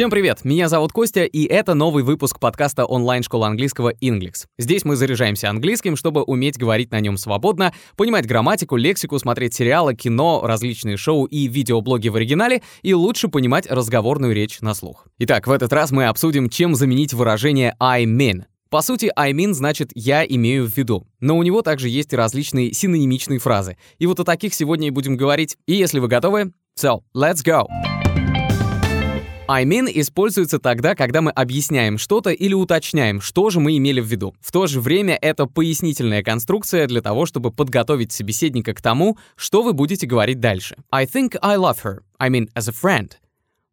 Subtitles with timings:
[0.00, 0.46] Всем привет!
[0.46, 4.46] Меня зовут Костя, и это новый выпуск подкаста онлайн-школы английского Inglix.
[4.58, 9.94] Здесь мы заряжаемся английским, чтобы уметь говорить на нем свободно, понимать грамматику, лексику, смотреть сериалы,
[9.94, 15.06] кино, различные шоу и видеоблоги в оригинале и лучше понимать разговорную речь на слух.
[15.18, 18.44] Итак, в этот раз мы обсудим, чем заменить выражение I mean.
[18.70, 21.06] По сути, I mean значит «я имею в виду».
[21.20, 23.76] Но у него также есть различные синонимичные фразы.
[23.98, 25.58] И вот о таких сегодня и будем говорить.
[25.66, 27.66] И если вы готовы, so, let's go!
[29.52, 34.06] I mean используется тогда, когда мы объясняем что-то или уточняем, что же мы имели в
[34.06, 34.32] виду.
[34.40, 39.64] В то же время это пояснительная конструкция для того, чтобы подготовить собеседника к тому, что
[39.64, 40.76] вы будете говорить дальше.
[40.92, 42.02] I think I love her.
[42.20, 43.14] I mean, as a friend.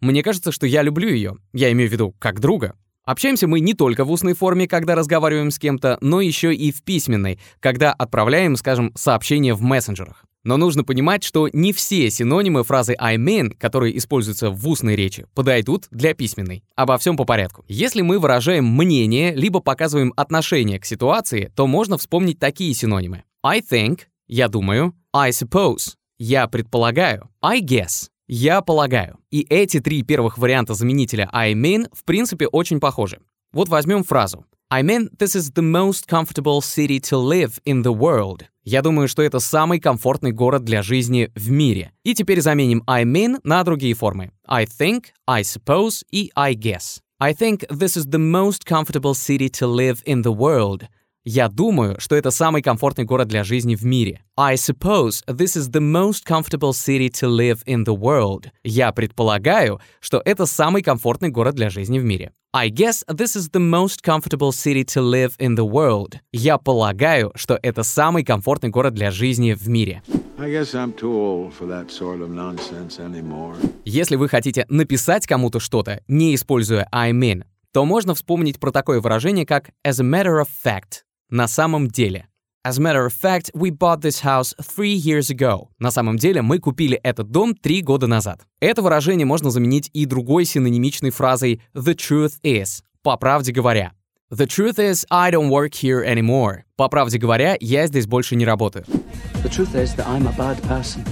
[0.00, 1.36] Мне кажется, что я люблю ее.
[1.52, 2.74] Я имею в виду как друга.
[3.04, 6.82] Общаемся мы не только в устной форме, когда разговариваем с кем-то, но еще и в
[6.82, 10.24] письменной, когда отправляем, скажем, сообщение в мессенджерах.
[10.44, 15.26] Но нужно понимать, что не все синонимы фразы I mean, которые используются в устной речи,
[15.34, 16.62] подойдут для письменной.
[16.76, 17.64] Обо всем по порядку.
[17.68, 23.24] Если мы выражаем мнение, либо показываем отношение к ситуации, то можно вспомнить такие синонимы.
[23.42, 29.18] I think— я думаю, I suppose— я предполагаю, I guess— я полагаю.
[29.30, 33.20] И эти три первых варианта заменителя I mean в принципе очень похожи.
[33.52, 37.92] Вот возьмем фразу I mean, this is the most comfortable city to live in the
[37.92, 38.44] world.
[38.70, 41.90] Я думаю, что это самый комфортный город для жизни в мире.
[42.04, 44.30] И теперь заменим I mean на другие формы.
[44.46, 46.98] I think, I suppose и I guess.
[47.18, 50.86] I think this is the most comfortable city to live in the world.
[51.30, 54.22] Я думаю, что это самый комфортный город для жизни в мире.
[54.38, 58.46] I suppose this is the most comfortable city to live in the world.
[58.64, 62.32] Я предполагаю, что это самый комфортный город для жизни в мире.
[62.54, 66.14] I guess this is the most comfortable city to live in the world.
[66.32, 70.02] Я полагаю, что это самый комфортный город для жизни в мире.
[73.84, 79.02] Если вы хотите написать кому-то что-то, не используя I mean, то можно вспомнить про такое
[79.02, 82.26] выражение, как as a matter of fact, на самом деле.
[82.66, 85.68] As a matter of fact, we bought this house three years ago.
[85.78, 88.40] На самом деле, мы купили этот дом три года назад.
[88.60, 92.82] Это выражение можно заменить и другой синонимичной фразой the truth is.
[93.02, 93.92] По правде говоря.
[94.30, 96.64] The truth is, I don't work here anymore.
[96.76, 98.84] По правде говоря, я здесь больше не работаю.
[99.42, 101.06] The truth is that I'm a bad person.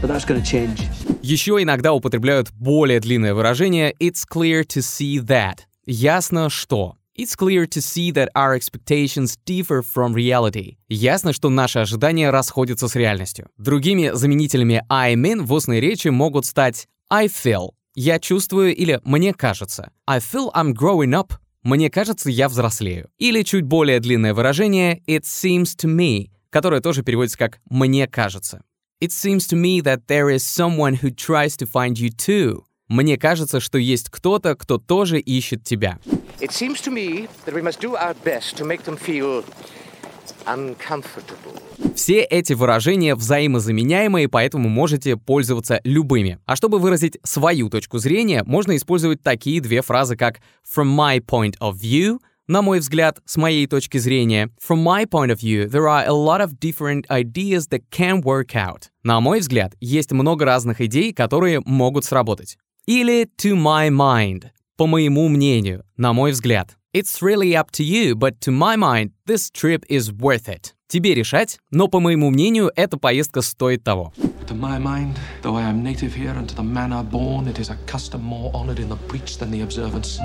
[0.00, 0.80] But that's gonna change.
[1.20, 5.58] Еще иногда употребляют более длинное выражение It's clear to see that.
[5.84, 6.96] Ясно, что.
[7.14, 10.78] It's clear to see that our expectations differ from reality.
[10.88, 13.50] Ясно, что наши ожидания расходятся с реальностью.
[13.58, 17.74] Другими заменителями I mean в устной речи могут стать I feel.
[17.94, 19.90] Я чувствую или мне кажется.
[20.06, 21.32] I feel I'm growing up.
[21.62, 23.10] Мне кажется, я взрослею.
[23.18, 28.62] Или чуть более длинное выражение It seems to me, которое тоже переводится как «мне кажется».
[29.02, 32.64] It seems to me that there is someone who tries to find you too.
[32.92, 35.98] Мне кажется, что есть кто-то, кто тоже ищет тебя.
[41.96, 46.38] Все эти выражения взаимозаменяемые, поэтому можете пользоваться любыми.
[46.44, 51.54] А чтобы выразить свою точку зрения, можно использовать такие две фразы, как «from my point
[51.60, 55.88] of view», на мой взгляд, с моей точки зрения, from my point of view, there
[55.88, 58.90] are a lot of different ideas that can work out.
[59.02, 62.58] На мой взгляд, есть много разных идей, которые могут сработать.
[62.86, 66.76] Или to my mind, по моему мнению, на мой взгляд.
[66.92, 70.74] It's really up to you, but to my mind, this trip is worth it.
[70.88, 74.12] Тебе решать, но по моему мнению, эта поездка стоит того.
[74.48, 77.70] To my mind, though I am native here and to the manner born, it is
[77.70, 80.18] a custom more honored in the breach than the observance.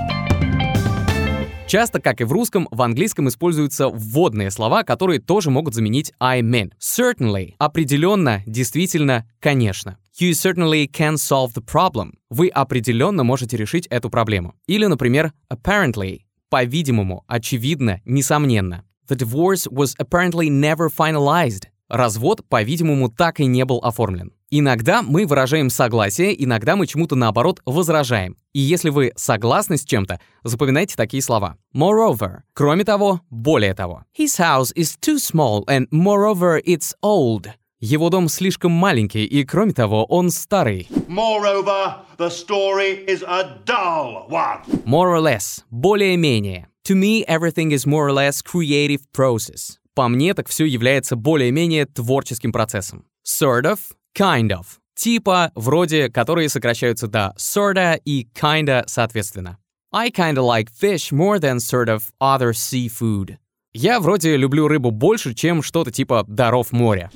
[1.68, 6.40] Часто, как и в русском, в английском используются вводные слова, которые тоже могут заменить I
[6.40, 6.72] mean.
[6.80, 9.98] Certainly— определенно, действительно, конечно.
[10.20, 12.14] You certainly can solve the problem.
[12.28, 14.56] Вы определенно можете решить эту проблему.
[14.66, 18.82] Или, например, apparently— по-видимому, очевидно, несомненно.
[19.08, 21.66] The divorce was apparently never finalized.
[21.88, 24.32] Развод, по-видимому, так и не был оформлен.
[24.50, 28.36] Иногда мы выражаем согласие, иногда мы чему-то наоборот возражаем.
[28.52, 31.56] И если вы согласны с чем-то, запоминайте такие слова.
[31.72, 32.40] Moreover.
[32.54, 34.04] Кроме того, более того.
[34.18, 37.52] His house is too small and moreover it's old.
[37.80, 40.88] Его дом слишком маленький, и кроме того, он старый.
[41.06, 44.64] Moreover, the story is a dull one.
[44.84, 45.62] More or less.
[45.70, 46.66] Более-менее.
[46.88, 49.78] To me, everything is more or less creative process.
[49.94, 53.04] По мне, так все является более-менее творческим процессом.
[53.24, 53.78] Sort of,
[54.16, 54.78] kind of.
[54.96, 59.58] Типа, вроде, которые сокращаются до sorta и kinda соответственно.
[59.92, 63.38] I kinda like fish more than sort of other seafood.
[63.74, 67.10] Я вроде люблю рыбу больше, чем что-то типа даров моря.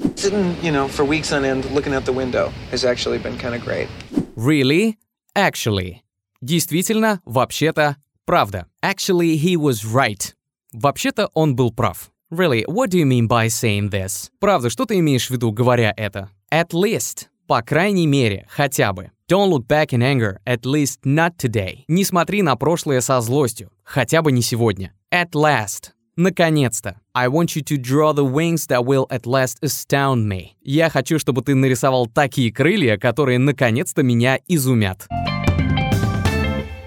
[4.37, 4.95] Really?
[5.37, 5.97] Actually.
[6.41, 7.97] Действительно, вообще-то,
[8.27, 8.67] правда.
[8.85, 10.35] Actually, he was right.
[10.73, 12.11] Вообще-то он был прав.
[12.31, 14.31] Really, what do you mean by saying this?
[14.41, 16.31] Правда, что ты имеешь в виду, говоря это?
[16.53, 17.27] At least.
[17.47, 19.11] По крайней мере, хотя бы.
[19.31, 21.85] Don't look back in anger, at least not today.
[21.89, 24.93] Не смотри на прошлое со злостью, хотя бы не сегодня.
[25.13, 25.91] At last.
[26.17, 27.01] Наконец-то.
[27.15, 30.51] I want you to draw the wings that will at last astound me.
[30.63, 35.09] Я хочу, чтобы ты нарисовал такие крылья, которые наконец-то меня изумят.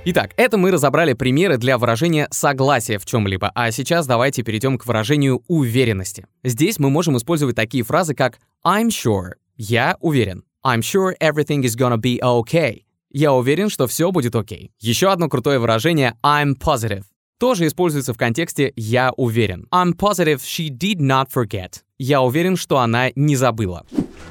[0.08, 4.86] Итак, это мы разобрали примеры для выражения согласия в чем-либо, а сейчас давайте перейдем к
[4.86, 6.28] выражению уверенности.
[6.44, 10.44] Здесь мы можем использовать такие фразы, как I'm sure— я уверен.
[10.64, 12.84] I'm sure everything is gonna be okay.
[13.10, 14.66] Я уверен, что все будет окей.
[14.66, 14.72] Okay.
[14.80, 17.06] Еще одно крутое выражение I'm positive.
[17.38, 19.68] Тоже используется в контексте «я уверен».
[19.74, 21.82] I'm positive she did not forget.
[21.98, 23.86] Я уверен, что она не забыла.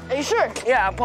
[0.09, 0.51] Sure?
[0.65, 0.95] Yeah,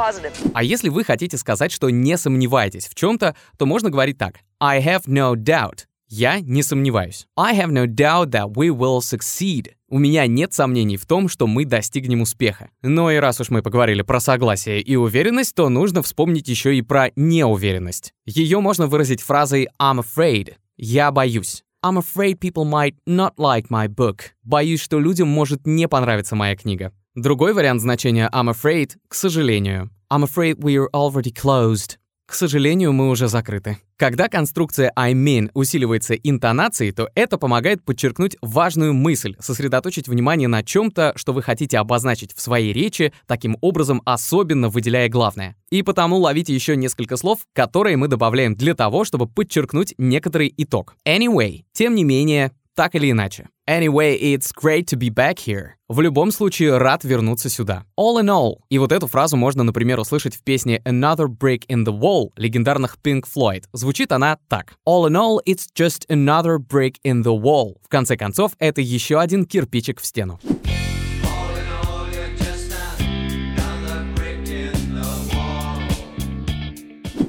[0.55, 4.37] а если вы хотите сказать, что не сомневаетесь в чем-то, то можно говорить так.
[4.61, 5.87] I have no doubt.
[6.09, 7.27] Я не сомневаюсь.
[7.37, 9.73] I have no doubt that we will succeed.
[9.89, 12.71] У меня нет сомнений в том, что мы достигнем успеха.
[12.83, 16.83] Но и раз уж мы поговорили про согласие и уверенность, то нужно вспомнить еще и
[16.83, 18.15] про неуверенность.
[18.25, 20.55] Ее можно выразить фразой I'm afraid.
[20.77, 21.63] Я боюсь.
[21.83, 24.33] I'm afraid people might not like my book.
[24.45, 26.93] Боюсь, что людям может не понравиться моя книга.
[27.15, 29.91] Другой вариант значения I'm afraid— к сожалению.
[30.11, 31.97] I'm afraid we're already closed.
[32.31, 33.79] К сожалению, мы уже закрыты.
[33.97, 40.63] Когда конструкция I mean усиливается интонацией, то это помогает подчеркнуть важную мысль, сосредоточить внимание на
[40.63, 45.57] чем-то, что вы хотите обозначить в своей речи, таким образом особенно выделяя главное.
[45.73, 50.95] И потому ловите еще несколько слов, которые мы добавляем для того, чтобы подчеркнуть некоторый итог.
[51.05, 53.49] Anyway, тем не менее, так или иначе.
[53.71, 55.75] Anyway, it's great to be back here.
[55.89, 57.85] В любом случае, рад вернуться сюда.
[57.97, 58.57] All in all.
[58.69, 62.99] И вот эту фразу можно, например, услышать в песне Another Brick in the Wall легендарных
[63.01, 63.63] Pink Floyd.
[63.73, 64.75] Звучит она так.
[64.89, 67.77] All in all, it's just another brick in the wall.
[67.85, 70.41] В конце концов, это еще один кирпичик в стену.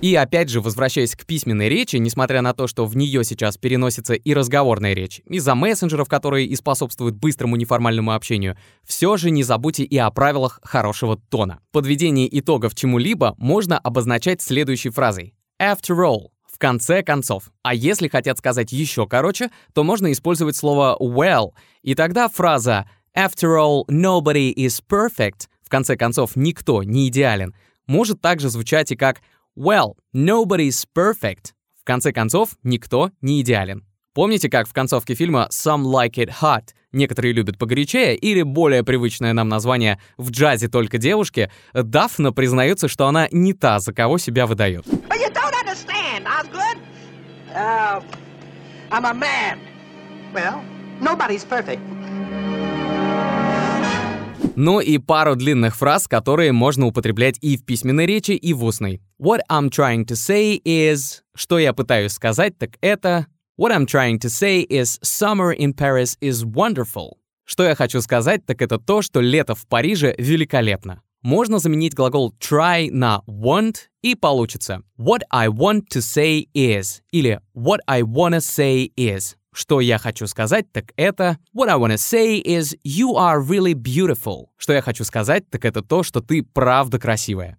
[0.01, 4.15] И опять же, возвращаясь к письменной речи, несмотря на то, что в нее сейчас переносится
[4.15, 9.83] и разговорная речь, из-за мессенджеров, которые и способствуют быстрому неформальному общению, все же не забудьте
[9.83, 11.59] и о правилах хорошего тона.
[11.71, 15.35] Подведение итогов чему-либо можно обозначать следующей фразой.
[15.61, 17.51] After all, в конце концов.
[17.61, 21.51] А если хотят сказать еще короче, то можно использовать слово well,
[21.83, 27.53] и тогда фраза After all, nobody is perfect, в конце концов, никто не идеален,
[27.85, 29.21] может также звучать и как
[29.57, 31.53] Well, nobody's perfect.
[31.79, 33.85] В конце концов, никто не идеален.
[34.13, 39.33] Помните, как в концовке фильма Some Like It Hot некоторые любят погорячее, или более привычное
[39.33, 44.45] нам название «В джазе только девушки», Дафна признается, что она не та, за кого себя
[44.45, 44.85] выдает.
[47.53, 48.01] Uh,
[48.91, 49.59] I'm a man.
[50.33, 50.61] Well,
[51.01, 51.81] nobody's perfect.
[54.55, 59.01] Ну и пару длинных фраз, которые можно употреблять и в письменной речи, и в устной.
[59.21, 61.21] What I'm trying to say is...
[61.35, 63.27] Что я пытаюсь сказать, так это...
[63.55, 67.19] What I'm trying to say is summer in Paris is wonderful.
[67.45, 71.03] Что я хочу сказать, так это то, что лето в Париже великолепно.
[71.21, 77.39] Можно заменить глагол try на want и получится What I want to say is или
[77.55, 79.35] What I wanna say is.
[79.53, 84.45] Что я хочу сказать, так это What I wanna say is you are really beautiful.
[84.57, 87.55] Что я хочу сказать, так это то, что ты правда красивая.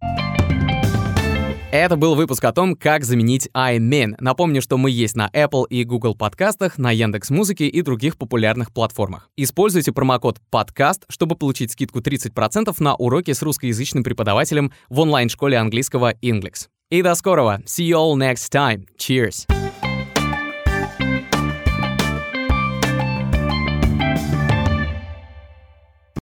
[1.72, 4.14] Это был выпуск о том, как заменить I mean.
[4.20, 8.74] Напомню, что мы есть на Apple и Google подкастах, на Яндекс Музыке и других популярных
[8.74, 9.30] платформах.
[9.38, 16.12] Используйте промокод подкаст, чтобы получить скидку 30% на уроки с русскоязычным преподавателем в онлайн-школе английского
[16.16, 16.68] Inglix.
[16.90, 17.62] И до скорого.
[17.64, 18.84] See you all next time.
[18.98, 19.61] Cheers.